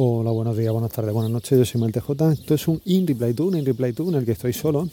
Hola, 0.00 0.30
buenos 0.30 0.56
días, 0.56 0.72
buenas 0.72 0.92
tardes, 0.92 1.12
buenas 1.12 1.32
noches. 1.32 1.58
Yo 1.58 1.64
soy 1.64 1.80
Malte 1.80 1.98
J. 1.98 2.32
Esto 2.32 2.54
es 2.54 2.68
un 2.68 2.80
In 2.84 3.04
Reply 3.04 3.34
To, 3.34 3.46
un 3.46 3.56
In 3.56 3.66
Reply 3.66 3.92
To 3.94 4.08
en 4.08 4.14
el 4.14 4.24
que 4.24 4.30
estoy 4.30 4.52
solo, 4.52 4.88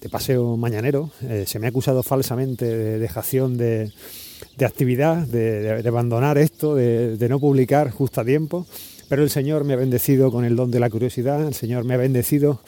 de 0.00 0.08
paseo 0.08 0.56
mañanero. 0.56 1.10
Eh, 1.22 1.42
se 1.48 1.58
me 1.58 1.66
ha 1.66 1.70
acusado 1.70 2.04
falsamente 2.04 2.64
de 2.64 3.00
dejación 3.00 3.58
de, 3.58 3.90
actividad, 4.64 5.26
de, 5.26 5.82
abandonar 5.84 6.38
esto, 6.38 6.76
de, 6.76 7.26
no 7.28 7.40
publicar 7.40 7.90
justo 7.90 8.20
a 8.20 8.24
tiempo. 8.24 8.68
Pero 9.08 9.24
el 9.24 9.30
Señor 9.30 9.64
me 9.64 9.72
ha 9.72 9.76
bendecido 9.76 10.30
con 10.30 10.44
el 10.44 10.54
don 10.54 10.70
de 10.70 10.78
la 10.78 10.90
curiosidad, 10.90 11.44
el 11.44 11.54
Señor 11.54 11.82
me 11.82 11.94
ha 11.94 11.96
bendecido 11.96 12.60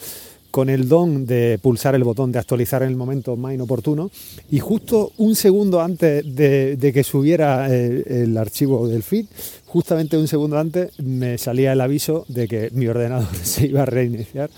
con 0.51 0.69
el 0.69 0.87
don 0.87 1.25
de 1.25 1.59
pulsar 1.61 1.95
el 1.95 2.03
botón 2.03 2.31
de 2.31 2.39
actualizar 2.39 2.83
en 2.83 2.89
el 2.89 2.95
momento 2.95 3.35
más 3.35 3.53
inoportuno 3.53 4.09
y 4.49 4.59
justo 4.59 5.11
un 5.17 5.35
segundo 5.35 5.81
antes 5.81 6.23
de, 6.35 6.91
que 6.93 7.03
subiera 7.03 7.73
el, 7.73 8.37
archivo 8.37 8.87
del 8.87 9.03
feed, 9.03 9.25
justamente 9.65 10.17
un 10.17 10.27
segundo 10.27 10.57
antes 10.57 10.97
me 10.99 11.37
salía 11.37 11.73
el 11.73 11.81
aviso 11.81 12.25
de 12.27 12.47
que 12.47 12.69
mi 12.73 12.87
ordenador 12.87 13.33
se 13.43 13.67
iba 13.67 13.83
a 13.83 13.85
reiniciar 13.85 14.49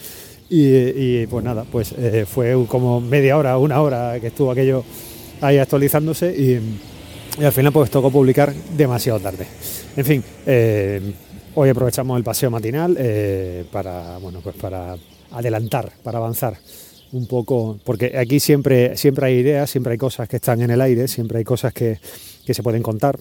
y, 0.54 1.26
pues 1.28 1.46
nada, 1.46 1.64
pues 1.64 1.94
eh, 1.98 2.26
fue 2.28 2.66
como 2.68 3.00
media 3.00 3.38
hora, 3.38 3.58
una 3.58 3.82
hora 3.82 4.20
que 4.20 4.28
estuvo 4.28 4.52
aquello 4.52 4.84
ahí 5.40 5.58
actualizándose 5.58 6.36
y, 6.36 6.60
al 7.42 7.54
final 7.54 7.72
pues 7.72 7.90
tocó 7.90 8.12
publicar 8.12 8.54
demasiado 8.76 9.18
tarde. 9.22 9.48
En 9.96 10.06
fin, 10.06 10.24
eh, 10.46 11.14
hoy 11.56 11.70
aprovechamos 11.70 12.18
el 12.18 12.24
paseo 12.26 12.52
matinal 12.52 12.98
eh, 13.00 13.64
para, 13.72 14.18
bueno, 14.18 14.42
pues 14.44 14.58
para 14.58 14.98
adelantar, 15.32 15.92
para 16.04 16.18
avanzar 16.18 16.58
un 17.12 17.28
poco, 17.28 17.78
porque 17.84 18.18
aquí 18.18 18.40
siempre, 18.40 18.96
siempre 18.98 19.28
hay 19.28 19.36
ideas, 19.36 19.70
siempre 19.70 19.94
hay 19.94 19.98
cosas 19.98 20.30
que 20.30 20.38
están 20.38 20.62
en 20.62 20.72
el 20.72 20.82
aire, 20.82 21.08
siempre 21.08 21.40
hay 21.40 21.44
cosas 21.44 21.74
que, 21.74 22.00
se 22.52 22.64
pueden 22.64 22.84
contar, 22.84 23.18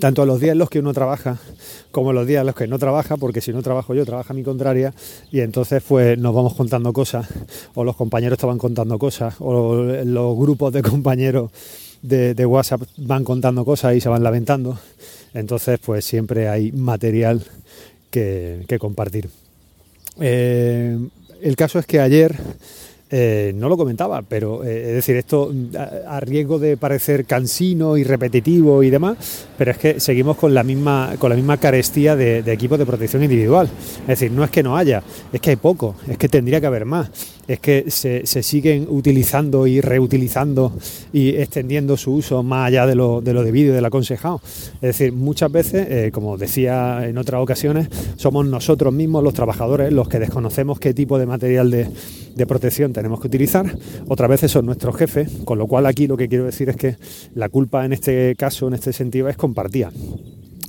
tanto 0.00 0.26
los 0.26 0.38
días 0.38 0.52
en 0.52 0.58
los 0.58 0.68
que 0.68 0.80
uno 0.80 0.92
trabaja 0.92 1.38
como 1.90 2.12
los 2.12 2.26
días 2.26 2.40
en 2.40 2.46
los 2.46 2.54
que 2.54 2.66
no 2.66 2.78
trabaja, 2.78 3.16
porque 3.16 3.40
si 3.40 3.52
no 3.52 3.62
trabajo 3.62 3.94
yo, 3.94 4.04
trabaja 4.04 4.34
mi 4.34 4.42
contraria, 4.42 4.92
y 5.30 5.40
entonces 5.40 5.82
pues 5.86 6.18
nos 6.18 6.34
vamos 6.34 6.54
contando 6.54 6.92
cosas, 6.92 7.26
o 7.74 7.84
los 7.84 7.96
compañeros 7.96 8.36
estaban 8.36 8.58
contando 8.58 8.98
cosas, 8.98 9.36
o 9.38 9.74
los 9.76 10.36
grupos 10.36 10.72
de 10.72 10.82
compañeros 10.82 11.50
de, 12.02 12.46
WhatsApp 12.46 12.82
van 12.98 13.24
contando 13.24 13.64
cosas 13.64 13.96
y 13.96 14.00
se 14.00 14.10
van 14.10 14.22
lamentando, 14.22 14.78
entonces 15.32 15.78
pues 15.78 16.04
siempre 16.04 16.48
hay 16.48 16.72
material 16.72 17.42
que 18.10 18.76
compartir. 18.78 19.30
Eh, 20.20 20.98
el 21.42 21.56
caso 21.56 21.78
es 21.78 21.86
que 21.86 22.00
ayer 22.00 22.36
eh, 23.16 23.52
no 23.54 23.68
lo 23.68 23.76
comentaba, 23.76 24.22
pero 24.22 24.64
eh, 24.64 24.88
es 24.88 24.94
decir, 24.94 25.14
esto 25.14 25.52
a, 25.78 26.18
riesgo 26.18 26.58
de 26.58 26.76
parecer 26.76 27.26
cansino 27.26 27.96
y 27.96 28.02
repetitivo 28.02 28.82
y 28.82 28.90
demás, 28.90 29.46
pero 29.56 29.70
es 29.70 29.78
que 29.78 30.00
seguimos 30.00 30.36
con 30.36 30.52
la 30.52 30.64
misma, 30.64 31.14
con 31.20 31.30
la 31.30 31.36
misma 31.36 31.58
carestía 31.58 32.16
de, 32.16 32.40
equipos 32.52 32.76
de 32.76 32.84
protección 32.84 33.22
individual. 33.22 33.68
Es 34.00 34.18
decir, 34.18 34.32
no 34.32 34.42
es 34.42 34.50
que 34.50 34.64
no 34.64 34.76
haya, 34.76 35.00
es 35.32 35.40
que 35.40 35.50
hay 35.50 35.56
poco, 35.56 35.94
es 36.08 36.18
que 36.18 36.28
tendría 36.28 36.60
que 36.60 36.66
haber 36.66 36.86
más, 36.86 37.08
es 37.46 37.60
que 37.60 37.88
se, 37.88 38.24
siguen 38.26 38.88
utilizando 38.90 39.68
y 39.68 39.80
reutilizando 39.80 40.72
y 41.12 41.36
extendiendo 41.36 41.96
su 41.96 42.14
uso 42.14 42.42
más 42.42 42.66
allá 42.66 42.84
de 42.84 42.96
lo, 42.96 43.20
de 43.20 43.32
lo 43.32 43.44
debido 43.44 43.70
y 43.70 43.76
del 43.76 43.84
aconsejado. 43.84 44.40
Es 44.74 44.98
decir, 44.98 45.12
muchas 45.12 45.52
veces, 45.52 45.86
eh, 45.88 46.10
como 46.12 46.36
decía 46.36 47.06
en 47.06 47.16
otras 47.16 47.40
ocasiones, 47.40 47.86
somos 48.16 48.44
nosotros 48.44 48.92
mismos 48.92 49.22
los 49.22 49.34
trabajadores 49.34 49.92
los 49.92 50.08
que 50.08 50.18
desconocemos 50.18 50.80
qué 50.80 50.92
tipo 50.94 51.16
de 51.16 51.26
material 51.26 51.70
de, 51.70 51.86
de 52.34 52.46
protección 52.46 52.92
tenemos 52.92 53.03
tenemos 53.04 53.20
que 53.20 53.26
utilizar, 53.26 53.66
otras 54.08 54.30
veces 54.30 54.50
son 54.50 54.64
nuestros 54.64 54.96
jefes, 54.96 55.30
con 55.44 55.58
lo 55.58 55.66
cual 55.66 55.84
aquí 55.84 56.06
lo 56.06 56.16
que 56.16 56.26
quiero 56.26 56.46
decir 56.46 56.70
es 56.70 56.76
que 56.76 56.96
la 57.34 57.50
culpa 57.50 57.84
en 57.84 57.92
este 57.92 58.34
caso, 58.34 58.66
en 58.66 58.72
este 58.72 58.94
sentido, 58.94 59.28
es 59.28 59.36
compartida. 59.36 59.92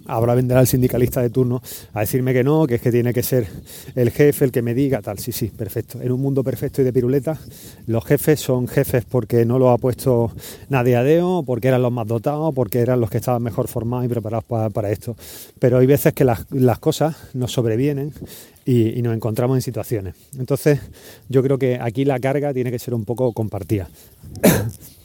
Ahora 0.06 0.36
vendrá 0.36 0.60
el 0.60 0.68
sindicalista 0.68 1.22
de 1.22 1.30
turno 1.30 1.62
a 1.94 2.02
decirme 2.02 2.34
que 2.34 2.44
no, 2.44 2.68
que 2.68 2.76
es 2.76 2.82
que 2.82 2.92
tiene 2.92 3.14
que 3.14 3.24
ser 3.24 3.48
el 3.96 4.12
jefe 4.12 4.46
el 4.46 4.52
que 4.52 4.62
me 4.62 4.74
diga 4.74 5.02
tal. 5.02 5.20
Sí, 5.20 5.32
sí, 5.32 5.48
perfecto. 5.48 6.02
En 6.02 6.12
un 6.12 6.22
mundo 6.22 6.44
perfecto 6.44 6.82
y 6.82 6.86
de 6.86 6.94
piruleta, 6.94 7.38
los 7.88 8.06
jefes 8.06 8.40
son 8.40 8.68
jefes 8.68 9.06
porque 9.06 9.46
no 9.46 9.60
lo 9.60 9.72
ha 9.72 9.78
puesto 9.78 10.32
nadie 10.70 10.96
a 10.96 11.04
deo, 11.04 11.44
porque 11.46 11.68
eran 11.68 11.82
los 11.82 11.92
más 11.92 12.08
dotados, 12.08 12.54
porque 12.54 12.80
eran 12.80 13.00
los 13.00 13.10
que 13.10 13.18
estaban 13.18 13.42
mejor 13.42 13.68
formados 13.68 14.06
y 14.06 14.10
preparados 14.10 14.46
para, 14.46 14.92
esto. 14.92 15.16
Pero 15.60 15.80
hay 15.80 15.88
veces 15.88 16.14
que 16.14 16.24
las, 16.24 16.46
las 16.52 16.80
cosas 16.80 17.16
nos 17.34 17.52
sobrevienen 17.52 18.14
y, 18.66 19.02
nos 19.02 19.16
encontramos 19.16 19.58
en 19.58 19.62
situaciones. 19.62 20.16
Entonces, 20.38 20.80
yo 21.30 21.44
creo 21.44 21.58
que 21.58 21.80
aquí 21.80 22.04
la 22.04 22.20
carga 22.20 22.54
tiene 22.54 22.72
que 22.72 22.80
ser 22.80 22.94
un 22.94 23.06
poco 23.06 23.32
compartida. 23.34 23.88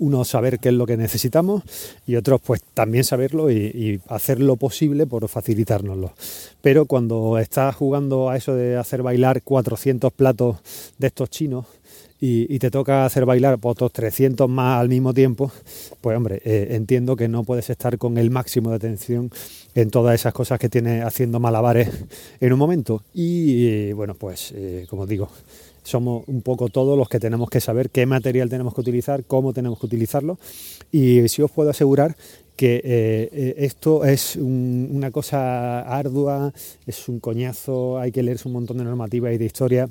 Uno 0.00 0.24
saber 0.24 0.58
qué 0.58 0.70
es 0.70 0.74
lo 0.74 0.86
que 0.86 0.96
necesitamos 0.96 1.62
y 2.06 2.16
otros 2.16 2.40
pues 2.40 2.62
también 2.74 3.04
saberlo 3.04 3.50
y, 3.50 4.00
hacer 4.08 4.40
lo 4.40 4.56
posible 4.56 5.06
por 5.06 5.28
facilitárnoslo. 5.28 6.12
Pero 6.60 6.86
cuando 6.86 7.38
estás 7.38 7.76
jugando 7.76 8.28
a 8.28 8.36
eso 8.36 8.54
de 8.54 8.76
hacer 8.76 9.02
bailar 9.02 9.42
400 9.42 10.12
platos 10.12 10.56
de 10.98 11.06
estos 11.06 11.30
chinos, 11.30 11.66
y, 12.22 12.58
te 12.58 12.70
toca 12.70 13.06
hacer 13.06 13.24
bailar 13.24 13.58
por 13.58 13.72
otros 13.72 13.92
300 13.92 14.48
más 14.48 14.78
al 14.78 14.90
mismo 14.90 15.14
tiempo, 15.14 15.50
pues 16.02 16.16
hombre, 16.16 16.42
eh, 16.44 16.68
entiendo 16.72 17.16
que 17.16 17.28
no 17.28 17.44
puedes 17.44 17.70
estar 17.70 17.96
con 17.96 18.18
el 18.18 18.30
máximo 18.30 18.68
de 18.70 18.76
atención 18.76 19.30
en 19.74 19.90
todas 19.90 20.14
esas 20.14 20.34
cosas 20.34 20.58
que 20.58 20.68
tienes 20.68 21.02
haciendo 21.02 21.40
malabares 21.40 21.88
en 22.40 22.52
un 22.52 22.58
momento. 22.58 23.02
Y 23.14 23.66
eh, 23.68 23.92
bueno, 23.94 24.14
pues 24.14 24.52
eh, 24.54 24.86
como 24.90 25.06
digo, 25.06 25.30
somos 25.82 26.24
un 26.26 26.42
poco 26.42 26.68
todos 26.68 26.96
los 26.96 27.08
que 27.08 27.20
tenemos 27.20 27.50
que 27.50 27.60
saber 27.60 27.90
qué 27.90 28.06
material 28.06 28.48
tenemos 28.48 28.74
que 28.74 28.80
utilizar, 28.80 29.24
cómo 29.24 29.52
tenemos 29.52 29.78
que 29.78 29.86
utilizarlo. 29.86 30.38
Y 30.92 31.28
si 31.28 31.42
os 31.42 31.50
puedo 31.50 31.70
asegurar 31.70 32.16
que 32.56 33.54
esto 33.56 34.04
es 34.04 34.36
una 34.36 35.10
cosa 35.10 35.80
ardua, 35.80 36.52
es 36.86 37.08
un 37.08 37.18
coñazo, 37.18 37.98
hay 37.98 38.12
que 38.12 38.22
leerse 38.22 38.48
un 38.48 38.54
montón 38.54 38.78
de 38.78 38.84
normativas 38.84 39.32
y 39.32 39.38
de 39.38 39.44
historia 39.46 39.88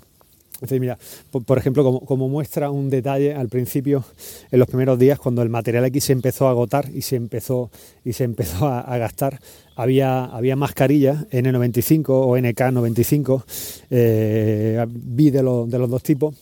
mira, 0.80 0.97
por, 1.31 1.58
ejemplo, 1.58 2.00
como, 2.02 2.30
muestra 2.30 2.70
un 2.70 2.90
detalle 2.90 3.34
al 3.34 3.50
principio, 3.50 4.03
en 4.52 4.59
los 4.59 4.68
primeros 4.68 5.00
días, 5.00 5.20
cuando 5.20 5.42
el 5.42 5.50
material 5.50 5.86
X 5.86 6.06
se 6.06 6.14
empezó 6.14 6.47
a 6.47 6.52
agotar 6.52 6.90
y 6.94 7.02
se 7.02 7.16
empezó, 7.16 7.72
y 8.03 8.14
se 8.14 8.24
empezó 8.24 8.68
a, 8.68 8.98
gastar, 8.98 9.40
había, 9.75 10.25
había 10.25 10.56
mascarillas 10.56 11.30
N95 11.30 12.06
o 12.09 12.38
NK95, 12.38 13.44
eh, 13.90 14.86
vi 14.90 15.30
de, 15.30 15.40
de 15.40 15.80
los 15.80 15.90
dos 15.90 16.03
tipos, 16.03 16.36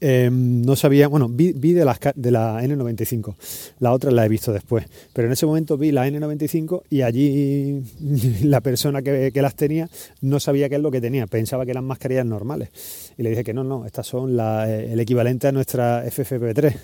Em, 0.00 0.62
no 0.62 0.76
sabía, 0.76 1.08
bueno, 1.08 1.28
vi, 1.28 1.52
de, 1.52 1.84
la, 1.84 1.98
de 2.14 2.30
la 2.30 2.62
N95, 2.62 3.34
la 3.80 3.92
otra 3.92 4.10
la 4.10 4.26
he 4.26 4.28
visto 4.28 4.52
después, 4.52 4.84
pero 5.14 5.26
en 5.26 5.32
ese 5.32 5.46
momento 5.46 5.78
vi 5.78 5.90
la 5.90 6.06
N95 6.06 6.82
y 6.90 7.02
allí 7.02 7.82
la 8.42 8.60
persona 8.60 9.00
que, 9.00 9.32
las 9.34 9.54
tenía 9.54 9.88
no 10.20 10.38
sabía 10.40 10.68
qué 10.68 10.76
es 10.76 10.82
lo 10.82 10.90
que 10.90 11.00
tenía, 11.00 11.26
pensaba 11.26 11.64
que 11.64 11.70
eran 11.70 11.84
mascarillas 11.84 12.26
normales. 12.26 12.68
Y 13.16 13.22
le 13.22 13.30
dije 13.30 13.44
que 13.44 13.54
no, 13.54 13.64
no, 13.64 13.86
estas 13.86 14.06
son 14.06 14.36
eh, 14.38 14.90
el 14.92 15.00
equivalente 15.00 15.48
a 15.48 15.52
nuestra 15.52 16.04
FFP3. 16.04 16.74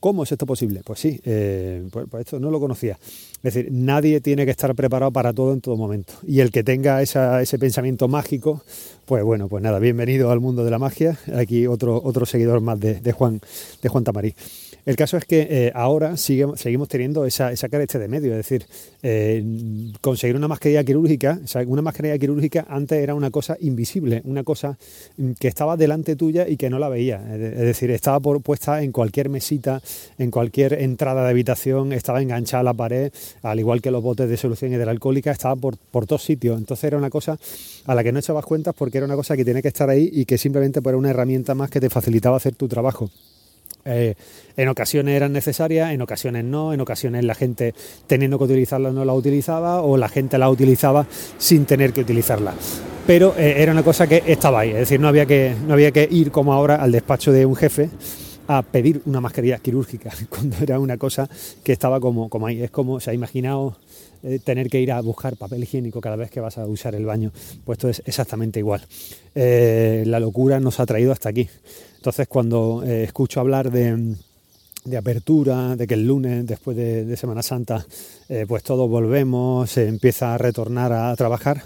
¿Cómo 0.00 0.22
es 0.22 0.32
esto 0.32 0.46
posible? 0.46 0.80
Pues 0.82 0.98
sí, 0.98 1.20
eh, 1.24 1.86
pues, 1.92 2.06
pues, 2.10 2.22
esto 2.22 2.40
no 2.40 2.50
lo 2.50 2.58
conocía. 2.58 2.98
Es 3.42 3.54
decir, 3.54 3.68
nadie 3.70 4.20
tiene 4.20 4.46
que 4.46 4.50
estar 4.50 4.74
preparado 4.74 5.12
para 5.12 5.32
todo 5.32 5.52
en 5.52 5.60
todo 5.60 5.76
momento. 5.76 6.14
Y 6.26 6.40
el 6.40 6.50
que 6.50 6.64
tenga 6.64 7.02
ese 7.02 7.58
pensamiento 7.58 8.08
mágico, 8.08 8.62
pues 9.04 9.22
bueno, 9.24 9.48
pues 9.48 9.62
nada, 9.62 9.78
bienvenido 9.78 10.30
al 10.30 10.40
mundo 10.40 10.64
de 10.64 10.70
la 10.70 10.78
magia. 10.78 11.18
Aquí 11.34 11.66
otro, 11.66 12.00
otro 12.02 12.24
seguidor 12.26 12.49
más 12.60 12.80
de, 12.80 13.12
Juan, 13.12 13.40
de 13.82 13.88
Juan 13.88 14.04
Tamarí. 14.04 14.34
El 14.86 14.96
caso 14.96 15.16
es 15.16 15.24
que 15.24 15.46
eh, 15.50 15.72
ahora 15.74 16.16
seguimos 16.16 16.88
teniendo 16.88 17.26
esa, 17.26 17.52
esa 17.52 17.68
de 17.68 18.08
medio, 18.08 18.32
es 18.32 18.38
decir, 18.38 18.66
eh, 19.02 19.44
conseguir 20.00 20.36
una 20.36 20.48
mascarilla 20.48 20.82
quirúrgica, 20.84 21.38
una 21.66 21.82
mascarilla 21.82 22.18
quirúrgica 22.18 22.66
antes 22.68 22.98
era 22.98 23.14
una 23.14 23.30
cosa 23.30 23.56
invisible, 23.60 24.22
una 24.24 24.42
cosa 24.42 24.78
mm, 25.16 25.32
que 25.38 25.48
estaba 25.48 25.76
delante 25.76 26.16
tuya 26.16 26.48
y 26.48 26.56
que 26.56 26.70
no 26.70 26.78
la 26.78 26.88
veía, 26.88 27.22
es 27.34 27.58
decir, 27.58 27.90
estaba 27.90 28.20
puesta 28.20 28.82
en 28.82 28.92
cualquier 28.92 29.28
mesita, 29.28 29.82
en 30.18 30.30
cualquier 30.30 30.74
entrada 30.74 31.24
de 31.24 31.30
habitación, 31.30 31.92
estaba 31.92 32.22
enganchada 32.22 32.62
a 32.62 32.64
la 32.64 32.74
pared, 32.74 33.12
al 33.42 33.60
igual 33.60 33.82
que 33.82 33.90
los 33.90 34.02
botes 34.02 34.28
de 34.28 34.36
solución 34.36 34.72
hidroalcohólica, 34.72 35.30
estaba 35.30 35.56
por, 35.56 35.76
por 35.76 36.06
todos 36.06 36.24
sitios, 36.24 36.58
entonces 36.58 36.84
era 36.84 36.96
una 36.96 37.10
cosa 37.10 37.38
a 37.86 37.94
la 37.94 38.02
que 38.02 38.12
no 38.12 38.18
echabas 38.18 38.44
cuentas 38.44 38.74
porque 38.76 38.98
era 38.98 39.06
una 39.06 39.16
cosa 39.16 39.36
que 39.36 39.44
tiene 39.44 39.62
que 39.62 39.68
estar 39.68 39.90
ahí 39.90 40.10
y 40.12 40.24
que 40.24 40.38
simplemente 40.38 40.80
era 40.84 40.96
una 40.96 41.10
herramienta 41.10 41.54
más 41.54 41.70
que 41.70 41.80
te 41.80 41.90
facilitaba 41.90 42.36
hacer 42.40 42.54
tu 42.54 42.68
trabajo. 42.68 43.10
Eh, 43.84 44.14
en 44.56 44.68
ocasiones 44.68 45.16
eran 45.16 45.32
necesarias, 45.32 45.92
en 45.92 46.02
ocasiones 46.02 46.44
no, 46.44 46.72
en 46.72 46.80
ocasiones 46.80 47.24
la 47.24 47.34
gente 47.34 47.74
teniendo 48.06 48.36
que 48.38 48.44
utilizarla 48.44 48.90
no 48.90 49.04
la 49.04 49.14
utilizaba 49.14 49.80
o 49.80 49.96
la 49.96 50.08
gente 50.08 50.36
la 50.36 50.50
utilizaba 50.50 51.06
sin 51.38 51.64
tener 51.64 51.92
que 51.92 52.02
utilizarla. 52.02 52.54
Pero 53.06 53.34
eh, 53.38 53.54
era 53.58 53.72
una 53.72 53.82
cosa 53.82 54.06
que 54.06 54.22
estaba 54.26 54.60
ahí, 54.60 54.70
es 54.70 54.80
decir, 54.80 55.00
no 55.00 55.08
había, 55.08 55.24
que, 55.24 55.54
no 55.66 55.72
había 55.72 55.90
que 55.92 56.06
ir 56.10 56.30
como 56.30 56.52
ahora 56.52 56.76
al 56.76 56.92
despacho 56.92 57.32
de 57.32 57.46
un 57.46 57.56
jefe 57.56 57.88
a 58.58 58.62
pedir 58.62 59.02
una 59.06 59.20
mascarilla 59.20 59.58
quirúrgica, 59.58 60.10
cuando 60.28 60.56
era 60.60 60.78
una 60.78 60.96
cosa 60.96 61.28
que 61.62 61.72
estaba 61.72 62.00
como, 62.00 62.28
como 62.28 62.46
ahí. 62.46 62.62
Es 62.62 62.70
como 62.70 63.00
se 63.00 63.10
ha 63.10 63.14
imaginado 63.14 63.76
eh, 64.22 64.38
tener 64.38 64.68
que 64.68 64.80
ir 64.80 64.92
a 64.92 65.00
buscar 65.00 65.36
papel 65.36 65.62
higiénico 65.62 66.00
cada 66.00 66.16
vez 66.16 66.30
que 66.30 66.40
vas 66.40 66.58
a 66.58 66.66
usar 66.66 66.94
el 66.94 67.06
baño. 67.06 67.32
Pues 67.64 67.78
esto 67.78 67.88
es 67.88 68.02
exactamente 68.06 68.58
igual. 68.58 68.82
la 69.34 70.20
locura 70.20 70.60
nos 70.60 70.80
ha 70.80 70.86
traído 70.86 71.12
hasta 71.12 71.28
aquí. 71.28 71.48
Entonces, 72.00 72.28
cuando 72.28 72.82
eh, 72.82 73.04
escucho 73.04 73.40
hablar 73.40 73.70
de, 73.70 74.16
de 74.86 74.96
apertura, 74.96 75.76
de 75.76 75.86
que 75.86 75.92
el 75.92 76.06
lunes, 76.06 76.46
después 76.46 76.74
de, 76.74 77.14
Semana 77.18 77.42
Santa, 77.42 77.86
eh, 78.30 78.46
pues 78.48 78.62
todos 78.62 78.88
volvemos, 78.88 79.70
se 79.70 79.86
empieza 79.86 80.34
a 80.34 80.38
retornar 80.38 80.94
a 80.94 81.14
trabajar. 81.16 81.62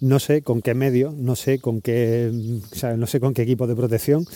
No 0.00 0.18
sé 0.18 0.42
con 0.42 0.60
qué 0.60 0.74
medio, 0.74 1.14
no 1.16 1.36
sé 1.36 1.58
con 1.58 1.80
qué, 1.80 2.30
no 2.98 3.06
sé 3.06 3.20
con 3.20 3.32
qué 3.32 3.42
equipo 3.42 3.66
de 3.66 3.74
protección, 3.74 4.26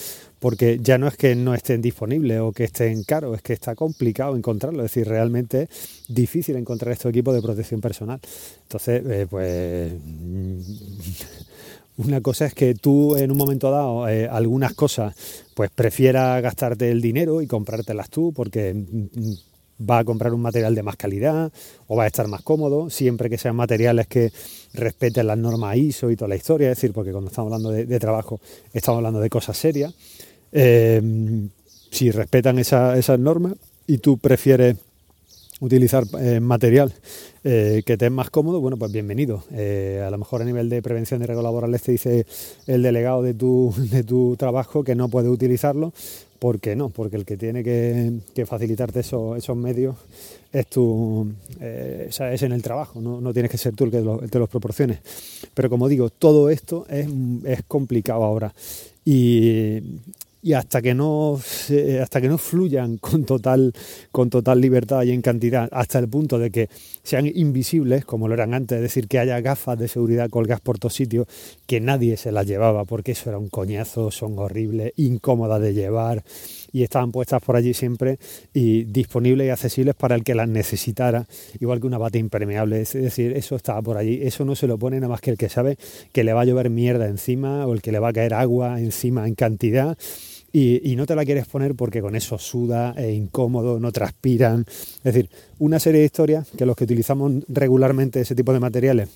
porque 0.42 0.80
ya 0.82 0.98
no 0.98 1.06
es 1.06 1.16
que 1.16 1.36
no 1.36 1.54
estén 1.54 1.80
disponibles 1.80 2.40
o 2.40 2.50
que 2.50 2.64
estén 2.64 3.04
caros, 3.04 3.36
es 3.36 3.42
que 3.42 3.52
está 3.52 3.76
complicado 3.76 4.36
encontrarlo, 4.36 4.84
es 4.84 4.90
decir, 4.90 5.08
realmente 5.08 5.68
es 5.70 6.04
difícil 6.08 6.56
encontrar 6.56 6.92
estos 6.92 7.10
equipos 7.10 7.32
de 7.32 7.40
protección 7.40 7.80
personal. 7.80 8.18
Entonces, 8.62 9.04
eh, 9.08 9.26
pues 9.30 9.92
una 11.96 12.20
cosa 12.20 12.46
es 12.46 12.54
que 12.54 12.74
tú 12.74 13.14
en 13.14 13.30
un 13.30 13.36
momento 13.36 13.70
dado 13.70 14.08
eh, 14.08 14.28
algunas 14.28 14.74
cosas 14.74 15.14
pues 15.54 15.70
prefieras 15.70 16.42
gastarte 16.42 16.90
el 16.90 17.00
dinero 17.00 17.40
y 17.40 17.46
comprártelas 17.46 18.10
tú 18.10 18.32
porque 18.32 18.74
mm, 18.74 19.20
mm, 19.20 19.34
va 19.88 19.98
a 19.98 20.04
comprar 20.04 20.34
un 20.34 20.42
material 20.42 20.74
de 20.74 20.82
más 20.82 20.96
calidad 20.96 21.52
o 21.86 21.96
va 21.96 22.04
a 22.04 22.06
estar 22.06 22.26
más 22.26 22.42
cómodo, 22.42 22.90
siempre 22.90 23.30
que 23.30 23.38
sean 23.38 23.56
materiales 23.56 24.08
que 24.08 24.32
respeten 24.74 25.26
las 25.26 25.38
normas 25.38 25.76
ISO 25.76 26.10
y 26.10 26.16
toda 26.16 26.28
la 26.28 26.36
historia, 26.36 26.70
es 26.70 26.78
decir, 26.78 26.92
porque 26.92 27.12
cuando 27.12 27.30
estamos 27.30 27.52
hablando 27.52 27.70
de, 27.70 28.00
trabajo 28.00 28.40
estamos 28.72 28.98
hablando 28.98 29.20
de 29.20 29.30
cosas 29.30 29.56
serias. 29.56 29.94
Eh, 30.52 31.00
si 31.90 32.10
respetan 32.10 32.58
esas 32.58 33.19
normas 33.19 33.54
y 33.87 33.99
tú 33.99 34.19
prefieres 34.19 34.76
utilizar 35.62 36.04
eh, 36.19 36.40
material 36.40 36.93
eh, 37.44 37.82
que 37.87 37.96
te 37.96 38.06
es 38.06 38.12
más 38.12 38.31
cómodo, 38.31 38.60
bueno, 38.60 38.76
pues 38.76 38.90
bienvenido. 38.90 39.44
Eh, 39.52 40.02
a 40.04 40.10
lo 40.10 40.19
mejor 40.19 40.43
a 40.43 40.44
nivel 40.44 40.69
de 40.69 40.82
prevención 40.82 41.20
de 41.20 41.26
riesgos 41.26 41.44
laborales 41.44 41.82
te 41.82 41.93
dice 41.93 42.26
el 42.66 42.82
delegado 42.82 43.22
de 43.22 43.34
tu, 43.34 43.72
de 43.90 44.02
tu 44.02 44.37
trabajo 44.37 44.82
que 44.82 44.94
no 44.94 45.08
puede 45.08 45.28
utilizarlo. 45.28 45.93
¿Por 46.38 46.58
qué 46.58 46.75
no? 46.75 46.88
Porque 46.88 47.16
el 47.16 47.25
que 47.25 47.37
tiene 47.37 47.62
que, 47.62 48.46
facilitarte 48.46 49.00
esos, 49.00 49.56
medios 49.56 49.94
es, 50.52 50.66
tu, 50.66 51.31
es 51.60 52.43
en 52.43 52.50
el 52.50 52.62
trabajo, 52.62 53.00
¿no? 53.00 53.32
tienes 53.32 53.49
que 53.49 53.58
ser 53.58 53.76
tú 53.76 53.84
el 53.84 53.93
que 53.93 54.28
te 54.28 54.38
los 54.40 54.49
proporciones. 54.49 54.99
Pero 55.54 55.70
como 55.70 55.88
digo, 55.88 56.10
todo 56.10 56.50
esto 56.50 56.84
es, 56.88 57.06
es 57.44 57.62
complicado 57.69 58.25
ahora. 58.25 58.52
Y, 59.04 59.78
y 60.42 60.54
hasta 60.54 60.82
que 60.82 60.94
no 60.94 61.40
hasta 62.00 62.20
que 62.20 62.28
no 62.28 62.36
fluyan 62.36 62.96
con 62.98 63.24
total 63.24 63.72
con 64.10 64.28
total 64.28 64.60
libertad 64.60 65.02
y 65.04 65.12
en 65.12 65.22
cantidad 65.22 65.68
hasta 65.72 65.98
el 65.98 66.08
punto 66.08 66.38
de 66.38 66.50
que 66.50 66.68
sean 67.02 67.30
invisibles 67.32 68.04
como 68.04 68.28
lo 68.28 68.34
eran 68.34 68.52
antes 68.52 68.76
es 68.76 68.82
decir 68.82 69.08
que 69.08 69.18
haya 69.18 69.40
gafas 69.40 69.78
de 69.78 69.88
seguridad 69.88 70.28
colgadas 70.28 70.60
por 70.60 70.78
todos 70.78 70.94
sitios 70.94 71.26
que 71.66 71.80
nadie 71.80 72.16
se 72.16 72.32
las 72.32 72.46
llevaba 72.46 72.84
porque 72.84 73.12
eso 73.12 73.30
era 73.30 73.38
un 73.38 73.48
coñazo 73.48 74.10
son 74.10 74.38
horribles 74.38 74.92
incómodas 74.96 75.62
de 75.62 75.74
llevar 75.74 76.24
y 76.72 76.82
estaban 76.82 77.12
puestas 77.12 77.42
por 77.42 77.54
allí 77.54 77.74
siempre 77.74 78.18
y 78.52 78.84
disponibles 78.84 79.46
y 79.46 79.50
accesibles 79.50 79.94
para 79.94 80.14
el 80.14 80.24
que 80.24 80.34
las 80.34 80.48
necesitara 80.48 81.26
igual 81.60 81.80
que 81.80 81.86
una 81.86 81.98
bata 81.98 82.18
impermeable. 82.18 82.80
Es 82.80 82.94
decir 82.94 83.36
eso 83.36 83.56
estaba 83.56 83.82
por 83.82 83.98
allí. 83.98 84.20
Eso 84.22 84.44
no 84.44 84.56
se 84.56 84.66
lo 84.66 84.78
pone 84.78 84.96
nada 84.96 85.08
más 85.08 85.20
que 85.20 85.30
el 85.30 85.36
que 85.36 85.48
sabe 85.48 85.76
que 86.12 86.24
le 86.24 86.32
va 86.32 86.40
a 86.40 86.44
llover 86.44 86.70
mierda 86.70 87.06
encima 87.06 87.66
o 87.66 87.74
el 87.74 87.82
que 87.82 87.92
le 87.92 87.98
va 87.98 88.08
a 88.08 88.12
caer 88.12 88.34
agua 88.34 88.80
encima 88.80 89.28
en 89.28 89.34
cantidad 89.34 89.96
y, 90.52 90.96
no 90.96 91.06
te 91.06 91.14
la 91.14 91.25
quieres 91.25 91.46
poner 91.46 91.75
porque 91.75 92.02
con 92.02 92.14
eso 92.14 92.38
suda, 92.38 92.94
es 92.99 93.14
incómodo, 93.14 93.81
no 93.81 93.90
transpiran. 93.90 94.66
Es 94.69 95.02
decir, 95.02 95.31
una 95.58 95.81
serie 95.81 96.00
de 96.00 96.06
historias 96.06 96.49
que 96.56 96.66
los 96.66 96.76
que 96.76 96.84
utilizamos 96.84 97.32
regularmente 97.49 98.20
ese 98.20 98.34
tipo 98.34 98.52
de 98.52 98.60
materiales 98.60 99.08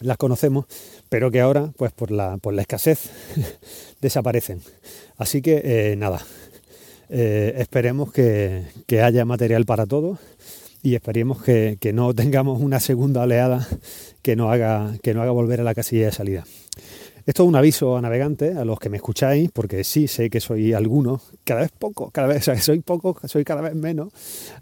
las 0.00 0.18
conocemos, 0.18 0.66
pero 1.08 1.30
que 1.30 1.40
ahora, 1.40 1.72
pues 1.78 1.92
por 1.92 2.10
la, 2.10 2.36
por 2.36 2.52
la 2.52 2.60
escasez, 2.60 3.10
desaparecen. 4.02 4.60
Así 5.16 5.40
que 5.40 5.62
eh, 5.64 5.96
nada, 5.96 6.20
eh, 7.08 7.54
esperemos 7.56 8.12
que, 8.12 8.64
haya 9.02 9.24
material 9.24 9.64
para 9.64 9.86
todos 9.86 10.18
y 10.82 10.94
esperemos 10.94 11.42
que, 11.42 11.78
que, 11.80 11.94
no 11.94 12.14
tengamos 12.14 12.60
una 12.60 12.80
segunda 12.80 13.22
oleada 13.22 13.66
que 14.20 14.36
no 14.36 14.52
haga, 14.52 14.94
que 15.02 15.14
no 15.14 15.22
haga 15.22 15.30
volver 15.30 15.62
a 15.62 15.64
la 15.64 15.74
casilla 15.74 16.06
de 16.06 16.12
salida. 16.12 16.44
Esto 17.26 17.42
es 17.42 17.48
un 17.48 17.56
aviso 17.56 17.96
a 17.96 18.00
navegantes, 18.00 18.56
a 18.56 18.64
los 18.64 18.78
que 18.78 18.88
me 18.88 18.98
escucháis, 18.98 19.50
porque 19.52 19.82
sí 19.82 20.06
sé 20.06 20.30
que 20.30 20.38
soy 20.38 20.72
alguno, 20.74 21.20
cada 21.42 21.62
vez 21.62 21.72
poco, 21.76 22.12
cada 22.12 22.28
vez, 22.28 22.44
soy 22.62 22.78
poco, 22.78 23.18
soy 23.24 23.42
cada 23.42 23.62
vez 23.62 23.74
menos, 23.74 24.12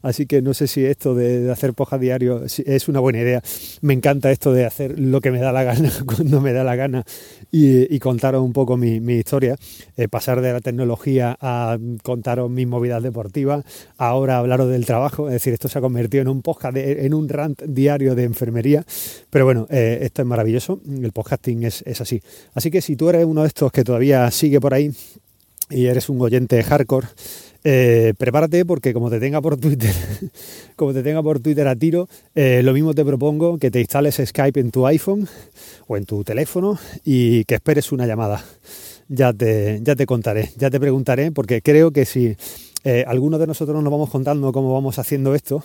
así 0.01 0.25
que 0.25 0.41
no 0.41 0.55
sé 0.55 0.67
si 0.67 0.83
esto 0.83 1.15
de, 1.15 1.53
hacer 1.53 1.75
poja 1.75 1.99
diario 1.99 2.43
es 2.45 2.89
una 2.89 3.01
buena 3.01 3.21
idea. 3.21 3.43
Me 3.83 3.93
encanta 3.93 4.31
esto 4.31 4.51
de 4.51 4.65
hacer 4.65 4.99
lo 4.99 5.21
que 5.21 5.31
me 5.31 5.41
da 5.41 5.53
la 5.53 5.63
gana 5.63 5.93
cuando 6.07 6.41
me 6.41 6.55
da 6.55 6.65
la 6.65 6.75
gana 6.75 7.05
y, 7.53 7.99
contaros 7.99 8.43
un 8.43 8.55
poco 8.55 8.79
mi, 8.79 8.97
historia, 9.13 9.57
eh, 9.99 10.09
pasar 10.09 10.41
de 10.41 10.55
la 10.55 10.61
tecnología 10.61 11.37
a 11.39 11.77
contaros 12.03 12.51
mis 12.51 12.67
movidas 12.67 13.03
deportivas, 13.03 13.63
ahora 13.99 14.39
hablaros 14.39 14.71
del 14.71 14.87
trabajo, 14.87 15.29
es 15.29 15.35
decir, 15.35 15.53
esto 15.53 15.69
se 15.69 15.81
ha 15.81 15.83
convertido 15.83 16.23
en 16.23 16.29
un 16.29 16.41
podcast, 16.41 16.79
en 16.79 17.13
un 17.13 17.29
rant 17.29 17.63
diario 17.63 18.15
de 18.15 18.25
enfermería, 18.25 18.87
pero 19.29 19.45
bueno, 19.45 19.67
eh, 19.69 19.99
esto 20.01 20.23
es 20.23 20.29
maravilloso, 20.29 20.81
el 20.89 21.13
podcasting 21.13 21.65
es 21.65 22.01
así. 22.01 22.23
Así 22.55 22.71
que 22.71 22.81
si 22.81 22.97
tú 22.97 23.09
eres 23.09 23.25
uno 23.25 23.43
de 23.43 23.49
estos 23.49 23.71
que 23.73 23.85
todavía 23.85 24.31
sigue 24.31 24.61
por 24.61 24.75
ahí 24.75 24.93
y 25.71 25.87
eres 25.87 26.09
un 26.09 26.21
oyente 26.21 26.63
hardcore, 26.63 27.09
eh, 27.67 28.13
prepárate 28.19 28.67
porque 28.67 28.93
como 28.93 29.11
te 29.11 29.19
tenga 29.19 29.41
por 29.41 29.57
Twitter, 29.57 29.95
como 30.77 30.93
te 30.93 31.03
tenga 31.03 31.23
por 31.23 31.41
Twitter 31.41 31.67
a 31.67 31.75
tiro, 31.75 32.09
eh, 32.35 32.63
lo 32.63 32.73
mismo 32.75 32.95
te 32.95 33.05
propongo 33.05 33.59
que 33.59 33.71
te 33.71 33.81
instales 33.81 34.21
Skype 34.25 34.61
en 34.61 34.71
tu 34.71 34.87
iPhone 34.87 35.27
o 35.87 35.97
en 35.97 36.05
tu 36.05 36.23
teléfono 36.25 36.79
y 37.05 37.45
que 37.45 37.55
esperes 37.55 37.91
una 37.91 38.07
llamada. 38.07 38.45
Ya 39.09 39.33
te, 39.33 39.81
ya 39.83 39.97
te 39.97 40.07
contaré, 40.07 40.51
ya 40.57 40.71
te 40.71 40.81
preguntaré, 40.81 41.31
porque 41.31 41.61
creo 41.61 41.91
que 41.91 42.07
si 42.07 42.37
eh, 42.85 43.05
algunos 43.07 43.41
de 43.41 43.47
nosotros 43.47 43.83
nos 43.83 43.91
vamos 43.91 44.11
contando 44.11 44.53
cómo 44.53 44.73
vamos 44.73 44.99
haciendo 44.99 45.35
esto, 45.35 45.65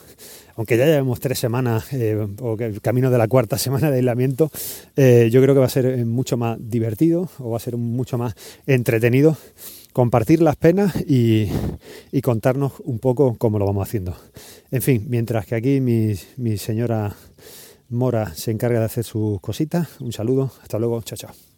aunque 0.56 0.78
ya 0.78 0.86
llevemos 0.86 1.20
tres 1.20 1.38
semanas 1.38 1.92
eh, 1.92 2.28
o 2.42 2.58
el 2.58 2.82
camino 2.82 3.12
de 3.12 3.18
la 3.18 3.28
cuarta 3.28 3.58
semana 3.60 3.92
de 3.92 3.98
aislamiento, 3.98 4.50
eh, 4.96 5.30
yo 5.32 5.42
creo 5.42 5.54
que 5.54 5.60
va 5.60 5.66
a 5.66 5.70
ser 5.70 6.06
mucho 6.06 6.38
más 6.38 6.58
divertido 6.60 7.30
o 7.40 7.52
va 7.52 7.58
a 7.58 7.60
ser 7.60 7.78
mucho 7.78 8.18
más 8.18 8.36
entretenido 8.66 9.38
compartir 9.92 10.42
las 10.42 10.56
penas 10.56 10.96
y, 11.08 11.50
contarnos 12.24 12.74
un 12.84 13.00
poco 13.00 13.36
cómo 13.38 13.60
lo 13.60 13.66
vamos 13.66 13.88
haciendo. 13.88 14.16
En 14.72 14.82
fin, 14.82 15.06
mientras 15.10 15.46
que 15.46 15.56
aquí 15.56 15.82
mi, 15.82 16.14
mi 16.38 16.58
señora 16.58 17.16
Mora 17.90 18.36
se 18.36 18.52
encarga 18.52 18.80
de 18.80 18.86
hacer 18.86 19.04
sus 19.04 19.42
cositas, 19.42 20.00
un 20.00 20.14
saludo, 20.14 20.52
hasta 20.62 20.78
luego, 20.78 21.02
chao, 21.02 21.18
chao. 21.18 21.49